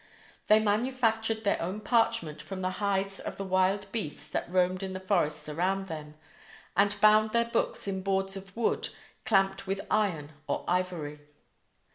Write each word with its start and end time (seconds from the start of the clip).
They 0.47 0.59
manufactured 0.59 1.43
their 1.43 1.61
own 1.61 1.79
parchment 1.79 2.41
from 2.41 2.63
the 2.63 2.71
hides 2.81 3.19
of 3.19 3.35
the 3.37 3.43
wild 3.43 3.85
beasts 3.91 4.27
that 4.29 4.51
roamed 4.51 4.81
in 4.81 4.93
the 4.93 4.99
forests 4.99 5.47
around 5.47 5.85
them, 5.89 6.15
and 6.75 6.99
bound 7.01 7.33
their 7.33 7.45
books 7.45 7.87
in 7.87 8.01
boards 8.01 8.35
of 8.35 8.57
wood 8.57 8.89
clamped 9.27 9.67
with 9.67 9.81
iron 9.91 10.31
or 10.47 10.65
ivory. 10.67 11.19